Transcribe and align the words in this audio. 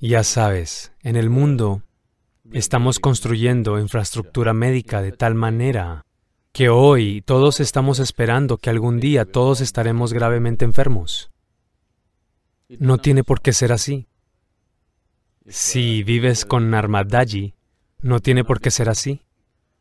Ya 0.00 0.22
sabes, 0.22 0.92
en 1.02 1.16
el 1.16 1.28
mundo 1.28 1.82
estamos 2.52 3.00
construyendo 3.00 3.80
infraestructura 3.80 4.54
médica 4.54 5.02
de 5.02 5.10
tal 5.10 5.34
manera 5.34 6.06
que 6.52 6.68
hoy 6.68 7.20
todos 7.22 7.58
estamos 7.58 7.98
esperando 7.98 8.58
que 8.58 8.70
algún 8.70 9.00
día 9.00 9.24
todos 9.24 9.60
estaremos 9.60 10.12
gravemente 10.12 10.64
enfermos. 10.64 11.32
No 12.68 12.98
tiene 12.98 13.24
por 13.24 13.40
qué 13.40 13.52
ser 13.52 13.72
así. 13.72 14.06
Si 15.48 16.04
vives 16.04 16.44
con 16.44 16.70
Narmadaji, 16.70 17.54
no 18.00 18.20
tiene 18.20 18.44
por 18.44 18.60
qué 18.60 18.70
ser 18.70 18.88
así. 18.88 19.22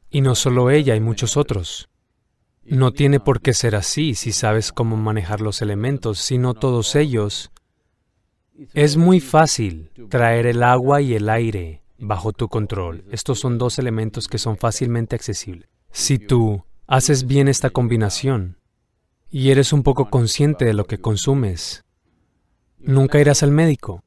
Y 0.09 0.21
no 0.21 0.33
solo 0.33 0.71
ella, 0.71 0.95
hay 0.95 0.99
muchos 0.99 1.37
otros. 1.37 1.89
No 2.63 2.91
tiene 2.91 3.19
por 3.19 3.39
qué 3.39 3.53
ser 3.53 3.75
así 3.75 4.15
si 4.15 4.31
sabes 4.31 4.71
cómo 4.71 4.97
manejar 4.97 5.41
los 5.41 5.61
elementos, 5.61 6.17
sino 6.17 6.55
todos 6.55 6.95
ellos 6.95 7.51
es 8.73 8.97
muy 8.97 9.19
fácil 9.19 9.91
traer 10.09 10.45
el 10.45 10.63
agua 10.63 11.01
y 11.01 11.13
el 11.13 11.29
aire 11.29 11.83
bajo 11.97 12.33
tu 12.33 12.47
control. 12.47 13.05
Estos 13.11 13.39
son 13.39 13.57
dos 13.57 13.79
elementos 13.79 14.27
que 14.27 14.37
son 14.37 14.57
fácilmente 14.57 15.15
accesibles. 15.15 15.69
Si 15.91 16.19
tú 16.19 16.63
haces 16.87 17.27
bien 17.27 17.47
esta 17.47 17.69
combinación 17.69 18.57
y 19.29 19.51
eres 19.51 19.73
un 19.73 19.83
poco 19.83 20.09
consciente 20.09 20.65
de 20.65 20.73
lo 20.73 20.85
que 20.85 20.99
consumes, 20.99 21.83
nunca 22.79 23.19
irás 23.19 23.43
al 23.43 23.51
médico. 23.51 24.03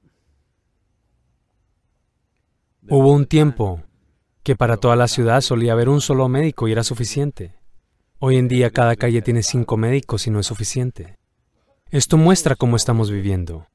Hubo 2.89 3.13
un 3.13 3.27
tiempo 3.27 3.83
que 4.43 4.57
para 4.57 4.79
toda 4.79 4.97
la 4.97 5.07
ciudad 5.07 5.43
solía 5.43 5.73
haber 5.73 5.89
un 5.89 6.01
solo 6.01 6.29
médico 6.29 6.67
y 6.67 6.73
era 6.73 6.83
suficiente. 6.83 7.55
Hoy 8.19 8.37
en 8.37 8.49
día 8.49 8.71
cada 8.71 8.97
calle 8.97 9.23
tiene 9.23 9.43
cinco 9.43 9.77
médicos 9.77 10.27
y 10.27 10.31
no 10.31 10.41
es 10.41 10.47
suficiente. 10.47 11.19
Esto 11.91 12.17
muestra 12.17 12.57
cómo 12.57 12.77
estamos 12.77 13.11
viviendo 13.11 13.67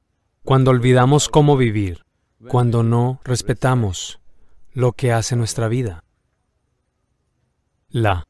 cuando 0.46 0.70
olvidamos 0.70 1.28
cómo 1.28 1.56
vivir, 1.56 2.04
cuando 2.46 2.84
no 2.84 3.20
respetamos 3.24 4.20
lo 4.72 4.92
que 4.92 5.10
hace 5.12 5.34
nuestra 5.34 5.66
vida. 5.66 6.04
La. 7.88 8.28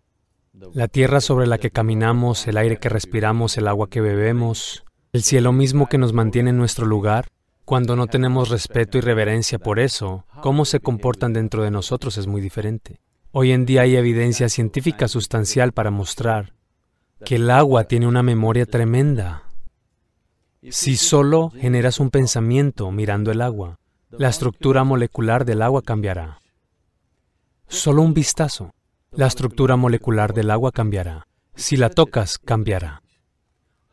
La 0.72 0.88
tierra 0.88 1.20
sobre 1.20 1.46
la 1.46 1.58
que 1.58 1.70
caminamos, 1.70 2.46
el 2.46 2.56
aire 2.56 2.78
que 2.78 2.88
respiramos, 2.88 3.58
el 3.58 3.68
agua 3.68 3.90
que 3.90 4.00
bebemos, 4.00 4.82
el 5.12 5.22
cielo 5.24 5.52
mismo 5.52 5.90
que 5.90 5.98
nos 5.98 6.14
mantiene 6.14 6.50
en 6.50 6.56
nuestro 6.56 6.86
lugar, 6.86 7.28
cuando 7.66 7.96
no 7.96 8.06
tenemos 8.06 8.48
respeto 8.48 8.96
y 8.96 9.02
reverencia 9.02 9.58
por 9.58 9.78
eso, 9.78 10.24
cómo 10.40 10.64
se 10.64 10.80
comportan 10.80 11.34
dentro 11.34 11.64
de 11.64 11.70
nosotros 11.70 12.16
es 12.16 12.26
muy 12.26 12.40
diferente. 12.40 12.98
Hoy 13.30 13.52
en 13.52 13.66
día 13.66 13.82
hay 13.82 13.94
evidencia 13.94 14.48
científica 14.48 15.06
sustancial 15.06 15.72
para 15.72 15.90
mostrar 15.90 16.54
que 17.26 17.34
el 17.34 17.50
agua 17.50 17.84
tiene 17.84 18.06
una 18.06 18.22
memoria 18.22 18.64
tremenda 18.64 19.45
si 20.70 20.96
solo 20.96 21.50
generas 21.50 22.00
un 22.00 22.10
pensamiento 22.10 22.90
mirando 22.90 23.30
el 23.30 23.40
agua, 23.40 23.78
la 24.10 24.28
estructura 24.28 24.84
molecular 24.84 25.44
del 25.44 25.62
agua 25.62 25.82
cambiará. 25.82 26.40
Solo 27.68 28.02
un 28.02 28.14
vistazo, 28.14 28.72
la 29.12 29.26
estructura 29.26 29.76
molecular 29.76 30.32
del 30.34 30.50
agua 30.50 30.72
cambiará. 30.72 31.26
Si 31.54 31.76
la 31.76 31.90
tocas, 31.90 32.38
cambiará. 32.38 33.02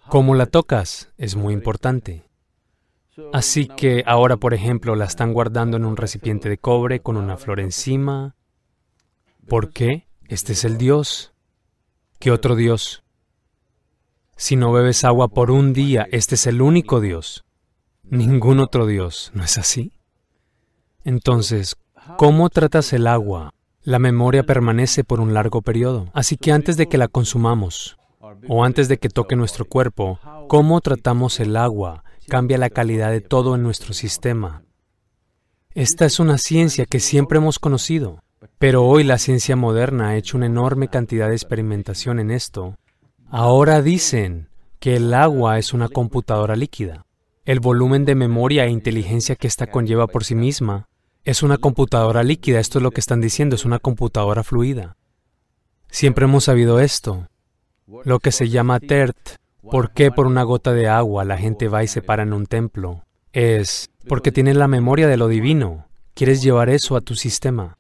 Cómo 0.10 0.36
la 0.36 0.46
tocas 0.46 1.12
es 1.18 1.36
muy 1.36 1.54
importante. 1.54 2.26
Así 3.32 3.68
que 3.68 4.04
ahora, 4.06 4.38
por 4.38 4.54
ejemplo, 4.54 4.96
la 4.96 5.06
están 5.06 5.34
guardando 5.34 5.78
en 5.78 5.86
un 5.86 5.98
recipiente 5.98 6.50
de 6.50 6.58
cobre 6.58 7.00
con 7.00 7.18
una 7.18 7.38
flor 7.38 7.60
encima. 7.60 8.36
¿Por 9.48 9.72
qué? 9.72 10.08
Este 10.28 10.54
es 10.54 10.66
el 10.66 10.78
Dios. 10.78 11.34
¿Qué 12.20 12.32
otro 12.32 12.56
Dios? 12.56 13.03
Si 14.36 14.56
no 14.56 14.72
bebes 14.72 15.04
agua 15.04 15.28
por 15.28 15.52
un 15.52 15.74
día, 15.74 16.08
este 16.12 16.36
es 16.36 16.48
el 16.48 16.62
único 16.62 17.00
Dios. 17.02 17.46
Ningún 18.04 18.60
otro 18.60 18.86
Dios, 18.86 19.32
¿no 19.34 19.44
es 19.44 19.58
así? 19.58 19.94
Entonces, 21.04 21.76
¿cómo 22.18 22.50
tratas 22.50 22.94
el 22.94 23.08
agua? 23.08 23.54
La 23.84 24.00
memoria 24.00 24.44
permanece 24.44 25.04
por 25.04 25.20
un 25.20 25.34
largo 25.34 25.62
periodo. 25.62 26.10
Así 26.14 26.38
que 26.38 26.52
antes 26.52 26.78
de 26.78 26.88
que 26.88 26.98
la 26.98 27.08
consumamos 27.08 27.98
o 28.48 28.64
antes 28.64 28.88
de 28.88 28.98
que 28.98 29.10
toque 29.10 29.36
nuestro 29.36 29.66
cuerpo, 29.66 30.20
cómo 30.48 30.82
tratamos 30.82 31.40
el 31.40 31.56
agua 31.56 32.04
cambia 32.28 32.58
la 32.58 32.70
calidad 32.70 33.12
de 33.12 33.22
todo 33.22 33.56
en 33.56 33.64
nuestro 33.64 33.94
sistema. 33.94 34.64
Esta 35.76 36.06
es 36.06 36.20
una 36.20 36.38
ciencia 36.38 36.86
que 36.86 37.00
siempre 37.00 37.38
hemos 37.38 37.60
conocido, 37.60 38.24
pero 38.58 38.86
hoy 38.86 39.04
la 39.04 39.18
ciencia 39.18 39.56
moderna 39.56 40.10
ha 40.10 40.16
hecho 40.16 40.38
una 40.38 40.46
enorme 40.46 40.88
cantidad 40.88 41.28
de 41.28 41.36
experimentación 41.36 42.20
en 42.20 42.32
esto 42.32 42.78
Ahora 43.36 43.82
dicen 43.82 44.48
que 44.80 44.96
el 44.96 45.12
agua 45.12 45.58
es 45.58 45.74
una 45.74 45.90
computadora 45.90 46.56
líquida. 46.56 47.08
El 47.46 47.60
volumen 47.60 48.06
de 48.06 48.14
memoria 48.14 48.66
e 48.66 48.70
inteligencia 48.70 49.36
que 49.36 49.48
ésta 49.48 49.66
conlleva 49.66 50.06
por 50.06 50.24
sí 50.24 50.36
misma 50.36 50.88
es 51.26 51.42
una 51.42 51.58
computadora 51.58 52.22
líquida. 52.22 52.60
Esto 52.60 52.78
es 52.78 52.84
lo 52.84 52.92
que 52.92 53.00
están 53.00 53.22
diciendo, 53.22 53.56
es 53.56 53.66
una 53.66 53.80
computadora 53.80 54.44
fluida. 54.44 54.98
Siempre 55.90 56.26
hemos 56.26 56.44
sabido 56.44 56.80
esto. 56.80 57.28
Lo 58.04 58.20
que 58.20 58.32
se 58.32 58.50
llama 58.50 58.80
TERT. 58.80 59.18
¿Por 59.64 59.94
qué 59.94 60.12
por 60.12 60.28
una 60.28 60.44
gota 60.44 60.72
de 60.72 60.88
agua 60.88 61.26
la 61.26 61.40
gente 61.40 61.70
va 61.70 61.84
y 61.84 61.88
se 61.88 62.04
para 62.04 62.22
en 62.22 62.34
un 62.34 62.46
templo? 62.46 63.04
Es 63.32 63.90
porque 64.08 64.32
tiene 64.32 64.54
la 64.54 64.68
memoria 64.68 65.08
de 65.08 65.18
lo 65.18 65.28
divino. 65.28 65.88
Quieres 66.14 66.44
llevar 66.44 66.70
eso 66.70 66.96
a 66.96 67.02
tu 67.02 67.16
sistema. 67.16 67.80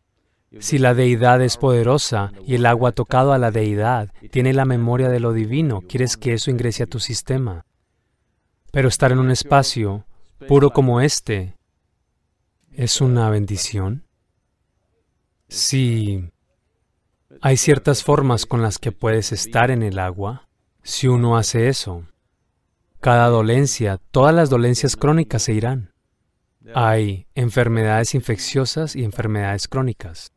Si 0.59 0.77
la 0.77 0.93
deidad 0.93 1.41
es 1.41 1.57
poderosa 1.57 2.31
y 2.45 2.55
el 2.55 2.65
agua 2.65 2.91
tocado 2.91 3.33
a 3.33 3.37
la 3.37 3.51
deidad 3.51 4.13
tiene 4.31 4.53
la 4.53 4.65
memoria 4.65 5.09
de 5.09 5.19
lo 5.19 5.33
divino, 5.33 5.81
quieres 5.81 6.15
que 6.15 6.33
eso 6.33 6.51
ingrese 6.51 6.83
a 6.83 6.87
tu 6.87 6.99
sistema. 6.99 7.65
Pero 8.71 8.87
estar 8.87 9.11
en 9.11 9.19
un 9.19 9.31
espacio 9.31 10.05
puro 10.47 10.71
como 10.71 11.01
este 11.01 11.55
es 12.71 13.01
una 13.01 13.29
bendición. 13.29 14.03
Si 15.47 16.29
hay 17.41 17.57
ciertas 17.57 18.03
formas 18.03 18.45
con 18.45 18.61
las 18.61 18.79
que 18.79 18.91
puedes 18.91 19.31
estar 19.31 19.71
en 19.71 19.83
el 19.83 19.99
agua, 19.99 20.47
si 20.81 21.07
uno 21.07 21.37
hace 21.37 21.67
eso, 21.67 22.05
cada 22.99 23.27
dolencia, 23.27 23.99
todas 24.11 24.33
las 24.33 24.49
dolencias 24.49 24.95
crónicas 24.95 25.43
se 25.43 25.53
irán. 25.53 25.93
Hay 26.73 27.27
enfermedades 27.35 28.15
infecciosas 28.15 28.95
y 28.95 29.03
enfermedades 29.03 29.67
crónicas. 29.67 30.31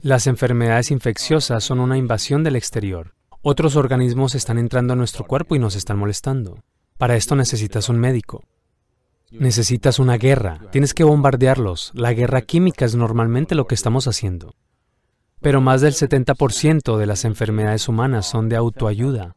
Las 0.00 0.26
enfermedades 0.26 0.90
infecciosas 0.90 1.62
son 1.62 1.78
una 1.78 1.98
invasión 1.98 2.42
del 2.42 2.56
exterior. 2.56 3.14
Otros 3.42 3.76
organismos 3.76 4.34
están 4.34 4.56
entrando 4.56 4.94
a 4.94 4.96
nuestro 4.96 5.26
cuerpo 5.26 5.56
y 5.56 5.58
nos 5.58 5.76
están 5.76 5.98
molestando. 5.98 6.58
Para 6.96 7.16
esto 7.16 7.36
necesitas 7.36 7.90
un 7.90 7.98
médico. 7.98 8.44
Necesitas 9.30 9.98
una 9.98 10.16
guerra. 10.16 10.62
Tienes 10.72 10.94
que 10.94 11.04
bombardearlos. 11.04 11.92
La 11.94 12.14
guerra 12.14 12.40
química 12.40 12.86
es 12.86 12.94
normalmente 12.94 13.54
lo 13.54 13.66
que 13.66 13.74
estamos 13.74 14.08
haciendo. 14.08 14.54
Pero 15.42 15.60
más 15.60 15.82
del 15.82 15.92
70% 15.92 16.96
de 16.96 17.06
las 17.06 17.26
enfermedades 17.26 17.86
humanas 17.86 18.24
son 18.24 18.48
de 18.48 18.56
autoayuda. 18.56 19.36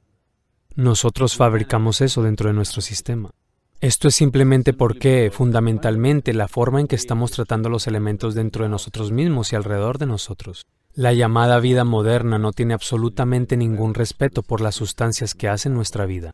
Nosotros 0.75 1.35
fabricamos 1.35 1.99
eso 1.99 2.23
dentro 2.23 2.47
de 2.47 2.53
nuestro 2.53 2.79
sistema. 2.81 3.31
Esto 3.79 4.07
es 4.07 4.15
simplemente 4.15 4.73
porque, 4.73 5.29
fundamentalmente, 5.31 6.33
la 6.33 6.47
forma 6.47 6.79
en 6.79 6.87
que 6.87 6.95
estamos 6.95 7.31
tratando 7.31 7.69
los 7.69 7.85
elementos 7.85 8.33
dentro 8.33 8.63
de 8.63 8.69
nosotros 8.69 9.11
mismos 9.11 9.53
y 9.53 9.55
alrededor 9.55 9.99
de 9.99 10.07
nosotros. 10.07 10.65
La 10.93 11.13
llamada 11.13 11.59
vida 11.59 11.83
moderna 11.83 12.39
no 12.39 12.53
tiene 12.53 12.73
absolutamente 12.73 13.55
ningún 13.55 13.93
respeto 13.93 14.41
por 14.41 14.61
las 14.61 14.73
sustancias 14.73 15.35
que 15.35 15.47
hacen 15.47 15.75
nuestra 15.75 16.07
vida. 16.07 16.33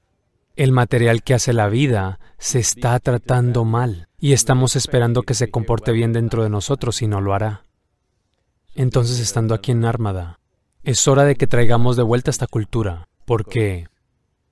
El 0.55 0.71
material 0.71 1.21
que 1.21 1.33
hace 1.33 1.51
la 1.51 1.67
vida 1.67 2.19
se 2.37 2.59
está 2.59 2.97
tratando 2.99 3.65
mal 3.65 4.07
y 4.19 4.31
estamos 4.31 4.77
esperando 4.77 5.23
que 5.23 5.33
se 5.33 5.51
comporte 5.51 5.91
bien 5.91 6.13
dentro 6.13 6.43
de 6.43 6.49
nosotros 6.49 7.01
y 7.01 7.07
no 7.07 7.19
lo 7.19 7.33
hará. 7.33 7.65
Entonces, 8.73 9.19
estando 9.19 9.53
aquí 9.53 9.73
en 9.73 9.83
Armada, 9.83 10.39
es 10.83 11.07
hora 11.09 11.25
de 11.25 11.35
que 11.35 11.47
traigamos 11.47 11.97
de 11.97 12.03
vuelta 12.03 12.31
esta 12.31 12.47
cultura, 12.47 13.09
porque 13.25 13.87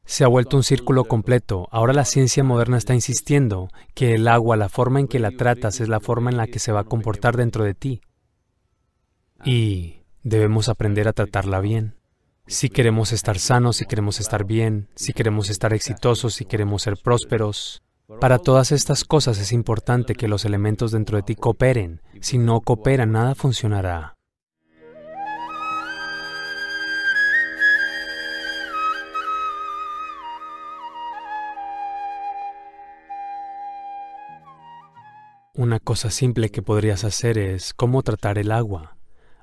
se 0.06 0.24
ha 0.24 0.28
vuelto 0.28 0.58
un 0.58 0.64
círculo 0.64 1.06
completo. 1.06 1.68
Ahora 1.72 1.94
la 1.94 2.06
ciencia 2.06 2.44
moderna 2.44 2.78
está 2.78 2.94
insistiendo 2.94 3.70
que 3.94 4.16
el 4.16 4.28
agua, 4.28 4.58
la 4.58 4.70
forma 4.70 5.00
en 5.00 5.08
que 5.08 5.20
la 5.20 5.32
tratas, 5.32 5.80
es 5.80 5.90
la 5.90 6.00
forma 6.00 6.30
en 6.32 6.38
la 6.38 6.48
que 6.48 6.60
se 6.60 6.72
va 6.72 6.82
a 6.82 6.86
comportar 6.86 7.38
dentro 7.38 7.64
de 7.64 7.74
ti. 7.74 8.02
Y 9.46 10.02
debemos 10.24 10.70
aprender 10.70 11.08
a 11.08 11.14
tratarla 11.14 11.60
bien. 11.60 11.96
Si 12.48 12.70
queremos 12.70 13.14
estar 13.14 13.40
sanos, 13.40 13.78
si 13.78 13.86
queremos 13.86 14.20
estar 14.20 14.46
bien, 14.46 14.90
si 14.96 15.14
queremos 15.14 15.50
estar 15.50 15.74
exitosos, 15.74 16.34
si 16.34 16.46
queremos 16.46 16.82
ser 16.82 16.98
prósperos. 16.98 17.82
Para 18.20 18.40
todas 18.40 18.72
estas 18.74 19.06
cosas 19.06 19.40
es 19.40 19.54
importante 19.54 20.16
que 20.16 20.28
los 20.28 20.44
elementos 20.44 20.92
dentro 20.92 21.18
de 21.18 21.24
ti 21.24 21.36
cooperen. 21.36 22.02
Si 22.20 22.38
no 22.38 22.60
cooperan, 22.60 23.12
nada 23.12 23.36
funcionará. 23.36 24.16
Una 35.54 35.80
cosa 35.82 36.10
simple 36.10 36.50
que 36.50 36.62
podrías 36.62 37.04
hacer 37.04 37.38
es 37.38 37.74
cómo 37.74 38.04
tratar 38.04 38.38
el 38.38 38.54
agua, 38.54 38.96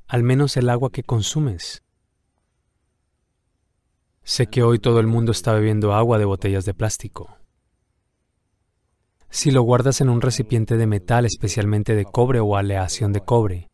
al 0.07 0.23
menos 0.23 0.57
el 0.57 0.71
agua 0.71 0.91
que 0.91 1.03
consumes. 1.03 1.83
Sé 4.23 4.47
que 4.47 4.63
hoy 4.63 4.79
todo 4.79 5.01
el 5.01 5.07
mundo 5.07 5.33
está 5.33 5.53
bebiendo 5.53 5.93
agua 5.93 6.19
de 6.19 6.25
botellas 6.25 6.65
de 6.65 6.75
plástico. 6.75 7.35
si 9.31 9.51
lo 9.51 9.61
guardas 9.61 10.01
en 10.01 10.09
un 10.09 10.23
recipiente 10.23 10.79
de 10.79 10.87
metal, 10.87 11.27
especialmente 11.27 11.95
de 11.95 12.07
cobre 12.07 12.41
o 12.41 12.57
aleación 12.57 13.13
de 13.13 13.21
cobre. 13.21 13.69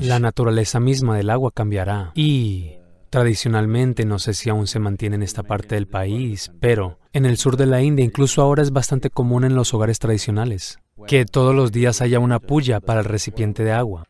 La 0.00 0.18
naturaleza 0.18 0.80
misma 0.80 1.18
del 1.18 1.28
agua 1.28 1.50
cambiará. 1.52 2.12
Y 2.14 2.76
tradicionalmente, 3.14 4.06
no 4.06 4.18
sé 4.18 4.34
si 4.34 4.50
aún 4.50 4.66
se 4.66 4.80
mantiene 4.80 5.14
en 5.14 5.22
esta 5.22 5.44
parte 5.44 5.76
del 5.76 5.86
país, 5.86 6.50
pero 6.58 6.98
en 7.12 7.26
el 7.26 7.36
sur 7.36 7.56
de 7.56 7.66
la 7.66 7.80
India 7.80 8.04
incluso 8.04 8.42
ahora 8.42 8.60
es 8.60 8.72
bastante 8.72 9.08
común 9.08 9.44
en 9.44 9.54
los 9.54 9.72
hogares 9.72 10.00
tradicionales 10.00 10.80
que 11.06 11.24
todos 11.24 11.54
los 11.54 11.70
días 11.70 12.02
haya 12.02 12.18
una 12.18 12.40
puya 12.40 12.80
para 12.80 12.98
el 12.98 13.06
recipiente 13.06 13.62
de 13.62 13.70
agua. 13.70 14.08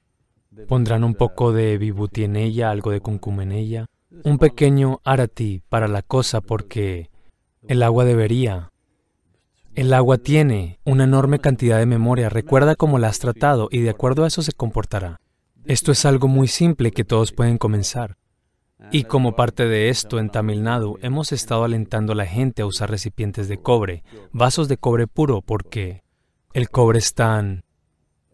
Pondrán 0.68 1.04
un 1.04 1.14
poco 1.14 1.52
de 1.52 1.76
vibuti 1.76 2.24
en 2.24 2.36
ella, 2.36 2.70
algo 2.70 2.92
de 2.92 3.00
kunkuma 3.00 3.42
en 3.42 3.52
ella, 3.52 3.86
un 4.24 4.38
pequeño 4.38 5.02
arati 5.04 5.60
para 5.68 5.86
la 5.86 6.00
cosa 6.00 6.40
porque 6.40 7.10
el 7.68 7.82
agua 7.82 8.06
debería. 8.06 8.70
El 9.74 9.92
agua 9.92 10.16
tiene 10.16 10.78
una 10.84 11.04
enorme 11.04 11.40
cantidad 11.40 11.78
de 11.78 11.84
memoria, 11.84 12.30
recuerda 12.30 12.74
cómo 12.74 12.98
la 12.98 13.08
has 13.08 13.18
tratado 13.18 13.68
y 13.70 13.80
de 13.80 13.90
acuerdo 13.90 14.24
a 14.24 14.28
eso 14.28 14.40
se 14.40 14.52
comportará. 14.52 15.20
Esto 15.66 15.92
es 15.92 16.06
algo 16.06 16.26
muy 16.26 16.48
simple 16.48 16.90
que 16.90 17.04
todos 17.04 17.32
pueden 17.32 17.58
comenzar. 17.58 18.16
Y 18.90 19.04
como 19.04 19.34
parte 19.34 19.66
de 19.66 19.88
esto, 19.88 20.18
en 20.18 20.30
Tamil 20.30 20.62
Nadu 20.62 20.98
hemos 21.02 21.32
estado 21.32 21.64
alentando 21.64 22.12
a 22.12 22.16
la 22.16 22.26
gente 22.26 22.62
a 22.62 22.66
usar 22.66 22.90
recipientes 22.90 23.48
de 23.48 23.58
cobre, 23.58 24.04
vasos 24.32 24.68
de 24.68 24.76
cobre 24.76 25.06
puro, 25.06 25.42
porque 25.42 26.02
el 26.52 26.70
cobre 26.70 26.98
es 26.98 27.14
tan, 27.14 27.64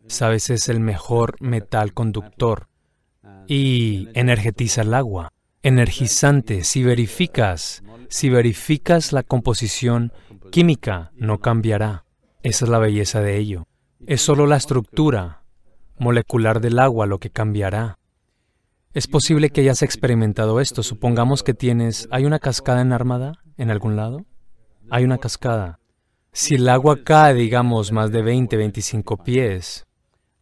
sabes, 0.06 0.50
es 0.50 0.68
el 0.68 0.80
mejor 0.80 1.36
metal 1.40 1.94
conductor 1.94 2.68
y 3.46 4.08
energetiza 4.14 4.82
el 4.82 4.94
agua 4.94 5.32
energizante. 5.62 6.64
Si 6.64 6.82
verificas, 6.82 7.82
si 8.08 8.28
verificas 8.28 9.12
la 9.12 9.22
composición 9.22 10.12
química, 10.50 11.12
no 11.14 11.38
cambiará. 11.38 12.04
Esa 12.42 12.64
es 12.64 12.70
la 12.70 12.78
belleza 12.78 13.20
de 13.20 13.36
ello. 13.36 13.66
Es 14.06 14.22
solo 14.22 14.46
la 14.46 14.56
estructura 14.56 15.42
molecular 15.98 16.60
del 16.60 16.78
agua 16.78 17.06
lo 17.06 17.18
que 17.18 17.30
cambiará. 17.30 17.98
Es 18.92 19.06
posible 19.06 19.50
que 19.50 19.60
hayas 19.60 19.82
experimentado 19.82 20.60
esto. 20.60 20.82
Supongamos 20.82 21.44
que 21.44 21.54
tienes, 21.54 22.08
¿hay 22.10 22.24
una 22.24 22.40
cascada 22.40 22.80
en 22.80 22.92
Armada 22.92 23.34
en 23.56 23.70
algún 23.70 23.94
lado? 23.94 24.26
Hay 24.90 25.04
una 25.04 25.18
cascada. 25.18 25.78
Si 26.32 26.56
el 26.56 26.68
agua 26.68 27.04
cae, 27.04 27.34
digamos, 27.34 27.92
más 27.92 28.10
de 28.10 28.22
20, 28.22 28.56
25 28.56 29.18
pies, 29.18 29.86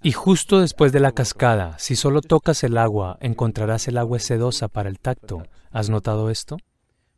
y 0.03 0.13
justo 0.13 0.61
después 0.61 0.93
de 0.93 1.01
la 1.01 1.13
cascada, 1.13 1.79
si 1.79 1.95
solo 1.95 2.23
tocas 2.23 2.65
el 2.65 2.79
agua, 2.79 3.19
encontrarás 3.21 3.87
el 3.87 3.99
agua 3.99 4.19
sedosa 4.19 4.69
para 4.69 4.89
el 4.89 4.99
tacto. 4.99 5.43
¿Has 5.71 5.91
notado 5.91 6.31
esto? 6.31 6.57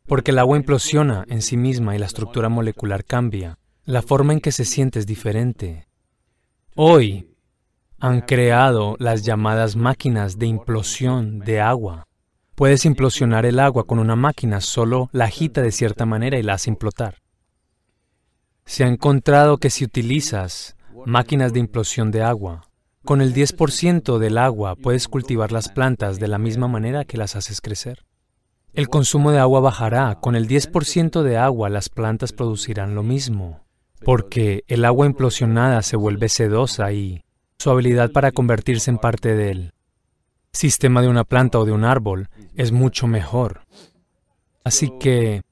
Porque 0.07 0.31
el 0.31 0.39
agua 0.39 0.57
implosiona 0.57 1.23
en 1.29 1.41
sí 1.41 1.55
misma 1.55 1.95
y 1.95 1.99
la 1.99 2.07
estructura 2.07 2.49
molecular 2.49 3.05
cambia. 3.05 3.57
La 3.85 4.01
forma 4.01 4.33
en 4.33 4.41
que 4.41 4.51
se 4.51 4.65
siente 4.65 4.99
es 4.99 5.07
diferente. 5.07 5.87
Hoy 6.75 7.30
han 8.01 8.21
creado 8.21 8.95
las 8.97 9.21
llamadas 9.21 9.75
máquinas 9.75 10.39
de 10.39 10.47
implosión 10.47 11.39
de 11.39 11.61
agua. 11.61 12.07
Puedes 12.55 12.85
implosionar 12.85 13.45
el 13.45 13.59
agua 13.59 13.85
con 13.85 13.99
una 13.99 14.15
máquina, 14.15 14.59
solo 14.59 15.09
la 15.13 15.25
agita 15.25 15.61
de 15.61 15.71
cierta 15.71 16.07
manera 16.07 16.39
y 16.39 16.43
la 16.43 16.53
hace 16.53 16.71
implotar. 16.71 17.21
Se 18.65 18.83
ha 18.83 18.87
encontrado 18.87 19.57
que 19.57 19.69
si 19.69 19.85
utilizas 19.85 20.75
máquinas 21.05 21.53
de 21.53 21.59
implosión 21.59 22.09
de 22.09 22.23
agua, 22.23 22.63
con 23.05 23.21
el 23.21 23.35
10% 23.35 24.17
del 24.17 24.37
agua 24.39 24.75
puedes 24.75 25.07
cultivar 25.07 25.51
las 25.51 25.69
plantas 25.69 26.19
de 26.19 26.27
la 26.27 26.39
misma 26.39 26.67
manera 26.67 27.05
que 27.05 27.17
las 27.17 27.35
haces 27.35 27.61
crecer. 27.61 28.03
El 28.73 28.89
consumo 28.89 29.31
de 29.31 29.39
agua 29.39 29.59
bajará. 29.59 30.19
Con 30.21 30.35
el 30.35 30.47
10% 30.47 31.21
de 31.21 31.37
agua 31.37 31.69
las 31.69 31.89
plantas 31.89 32.33
producirán 32.33 32.95
lo 32.95 33.03
mismo, 33.03 33.65
porque 34.03 34.63
el 34.67 34.85
agua 34.85 35.05
implosionada 35.05 35.83
se 35.83 35.97
vuelve 35.97 36.29
sedosa 36.29 36.91
y 36.93 37.23
su 37.61 37.69
habilidad 37.69 38.11
para 38.11 38.31
convertirse 38.31 38.89
en 38.89 38.97
parte 38.97 39.35
del 39.35 39.73
sistema 40.51 41.03
de 41.03 41.07
una 41.07 41.23
planta 41.23 41.59
o 41.59 41.65
de 41.65 41.71
un 41.71 41.85
árbol 41.85 42.27
es 42.55 42.71
mucho 42.71 43.05
mejor. 43.05 43.61
Así 44.63 44.91
que 44.99 45.43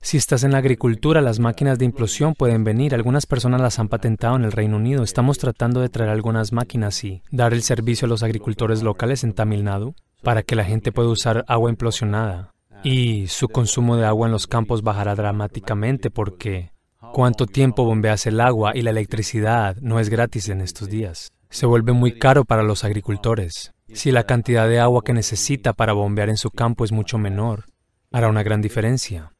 si 0.00 0.16
estás 0.16 0.42
en 0.42 0.50
la 0.50 0.58
agricultura, 0.58 1.20
las 1.20 1.38
máquinas 1.38 1.78
de 1.78 1.84
implosión 1.84 2.34
pueden 2.34 2.64
venir. 2.64 2.92
Algunas 2.92 3.26
personas 3.26 3.60
las 3.60 3.78
han 3.78 3.88
patentado 3.88 4.34
en 4.34 4.42
el 4.42 4.50
Reino 4.50 4.78
Unido. 4.78 5.04
Estamos 5.04 5.38
tratando 5.38 5.80
de 5.80 5.88
traer 5.88 6.10
algunas 6.10 6.52
máquinas 6.52 7.04
y 7.04 7.22
dar 7.30 7.52
el 7.52 7.62
servicio 7.62 8.06
a 8.06 8.08
los 8.08 8.24
agricultores 8.24 8.82
locales 8.82 9.22
en 9.22 9.32
Tamil 9.32 9.62
Nadu 9.62 9.94
para 10.24 10.42
que 10.42 10.56
la 10.56 10.64
gente 10.64 10.90
pueda 10.90 11.08
usar 11.08 11.44
agua 11.46 11.70
implosionada. 11.70 12.50
Y 12.82 13.28
su 13.28 13.48
consumo 13.48 13.96
de 13.96 14.06
agua 14.06 14.26
en 14.26 14.32
los 14.32 14.48
campos 14.48 14.82
bajará 14.82 15.14
dramáticamente 15.14 16.10
porque 16.10 16.71
cuánto 17.12 17.46
tiempo 17.46 17.84
bombeas 17.84 18.26
el 18.26 18.40
agua 18.40 18.72
y 18.74 18.82
la 18.82 18.90
electricidad 18.90 19.76
no 19.76 20.00
es 20.00 20.08
gratis 20.08 20.48
en 20.48 20.60
estos 20.60 20.88
días. 20.88 21.30
Se 21.50 21.66
vuelve 21.66 21.92
muy 21.92 22.18
caro 22.18 22.44
para 22.44 22.62
los 22.62 22.82
agricultores. 22.82 23.72
Si 23.92 24.10
la 24.10 24.24
cantidad 24.24 24.66
de 24.66 24.80
agua 24.80 25.02
que 25.04 25.12
necesita 25.12 25.74
para 25.74 25.92
bombear 25.92 26.30
en 26.30 26.38
su 26.38 26.50
campo 26.50 26.84
es 26.84 26.92
mucho 26.92 27.18
menor, 27.18 27.66
hará 28.10 28.28
una 28.28 28.42
gran 28.42 28.62
diferencia 28.62 29.32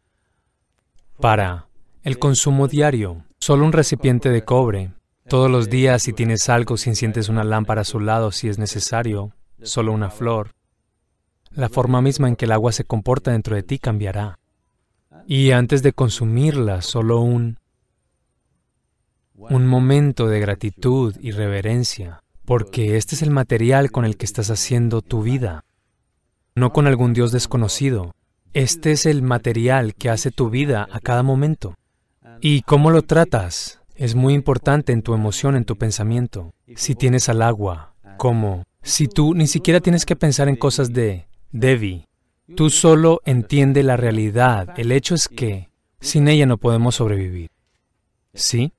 para 1.18 1.68
el 2.02 2.18
consumo 2.18 2.68
diario. 2.68 3.24
Solo 3.40 3.64
un 3.64 3.72
recipiente 3.72 4.28
de 4.28 4.44
cobre. 4.44 4.92
Todos 5.28 5.50
los 5.50 5.70
días 5.70 6.02
si 6.02 6.12
tienes 6.12 6.48
algo, 6.48 6.76
si 6.76 6.90
enciendes 6.90 7.28
una 7.28 7.44
lámpara 7.44 7.82
a 7.82 7.84
su 7.84 8.00
lado 8.00 8.32
si 8.32 8.48
es 8.48 8.58
necesario, 8.58 9.32
solo 9.62 9.92
una 9.92 10.10
flor. 10.10 10.50
La 11.52 11.68
forma 11.68 12.02
misma 12.02 12.28
en 12.28 12.36
que 12.36 12.46
el 12.46 12.52
agua 12.52 12.72
se 12.72 12.84
comporta 12.84 13.30
dentro 13.30 13.54
de 13.54 13.62
ti 13.62 13.78
cambiará. 13.78 14.38
Y 15.26 15.52
antes 15.52 15.82
de 15.82 15.92
consumirla, 15.92 16.82
solo 16.82 17.20
un 17.20 17.58
un 19.34 19.66
momento 19.66 20.28
de 20.28 20.40
gratitud 20.40 21.16
y 21.20 21.32
reverencia, 21.32 22.22
porque 22.44 22.96
este 22.96 23.14
es 23.14 23.22
el 23.22 23.30
material 23.30 23.90
con 23.90 24.04
el 24.04 24.16
que 24.16 24.26
estás 24.26 24.50
haciendo 24.50 25.02
tu 25.02 25.22
vida, 25.22 25.64
no 26.54 26.72
con 26.72 26.86
algún 26.86 27.12
Dios 27.12 27.32
desconocido, 27.32 28.14
este 28.52 28.92
es 28.92 29.06
el 29.06 29.22
material 29.22 29.94
que 29.94 30.10
hace 30.10 30.30
tu 30.30 30.50
vida 30.50 30.86
a 30.92 31.00
cada 31.00 31.22
momento. 31.22 31.74
¿Y 32.40 32.62
cómo 32.62 32.90
lo 32.90 33.02
tratas? 33.02 33.80
Es 33.94 34.14
muy 34.14 34.34
importante 34.34 34.92
en 34.92 35.02
tu 35.02 35.14
emoción, 35.14 35.56
en 35.56 35.64
tu 35.64 35.76
pensamiento. 35.76 36.52
Si 36.76 36.94
tienes 36.94 37.28
al 37.30 37.40
agua, 37.40 37.94
¿cómo? 38.18 38.64
Si 38.82 39.08
tú 39.08 39.34
ni 39.34 39.46
siquiera 39.46 39.80
tienes 39.80 40.04
que 40.04 40.16
pensar 40.16 40.48
en 40.48 40.56
cosas 40.56 40.92
de 40.92 41.26
Devi, 41.50 42.06
tú 42.56 42.68
solo 42.68 43.22
entiende 43.24 43.82
la 43.82 43.96
realidad. 43.96 44.78
El 44.78 44.92
hecho 44.92 45.14
es 45.14 45.28
que 45.28 45.70
sin 46.00 46.28
ella 46.28 46.44
no 46.44 46.58
podemos 46.58 46.96
sobrevivir. 46.96 47.48
¿Sí? 48.34 48.72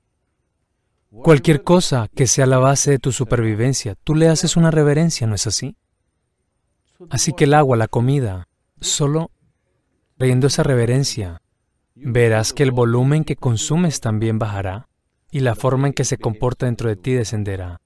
Cualquier 1.22 1.62
cosa 1.62 2.08
que 2.14 2.26
sea 2.26 2.46
la 2.46 2.58
base 2.58 2.90
de 2.90 2.98
tu 2.98 3.12
supervivencia, 3.12 3.94
tú 4.02 4.14
le 4.14 4.28
haces 4.28 4.56
una 4.56 4.70
reverencia, 4.70 5.26
¿no 5.26 5.34
es 5.34 5.46
así? 5.46 5.76
Así 7.10 7.32
que 7.32 7.44
el 7.44 7.54
agua, 7.54 7.76
la 7.76 7.88
comida, 7.88 8.48
solo 8.80 9.30
Leyendo 10.16 10.46
esa 10.46 10.62
reverencia, 10.62 11.42
verás 11.96 12.52
que 12.52 12.62
el 12.62 12.70
volumen 12.70 13.24
que 13.24 13.34
consumes 13.34 14.00
también 14.00 14.38
bajará 14.38 14.88
y 15.32 15.40
la 15.40 15.56
forma 15.56 15.88
en 15.88 15.92
que 15.92 16.04
se 16.04 16.18
comporta 16.18 16.66
dentro 16.66 16.88
de 16.88 16.94
ti 16.94 17.12
descenderá. 17.12 17.80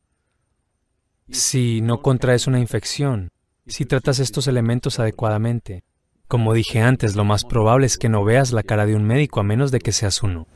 Si 1.30 1.80
no 1.80 2.02
contraes 2.02 2.46
una 2.46 2.60
infección, 2.60 3.30
si 3.66 3.86
tratas 3.86 4.18
estos 4.18 4.46
elementos 4.46 4.98
adecuadamente, 4.98 5.84
como 6.26 6.52
dije 6.52 6.82
antes, 6.82 7.16
lo 7.16 7.24
más 7.24 7.44
probable 7.44 7.86
es 7.86 7.96
que 7.96 8.10
no 8.10 8.24
veas 8.24 8.52
la 8.52 8.62
cara 8.62 8.84
de 8.84 8.94
un 8.94 9.04
médico 9.04 9.40
a 9.40 9.44
menos 9.44 9.70
de 9.70 9.78
que 9.78 9.92
seas 9.92 10.22
uno. 10.22 10.46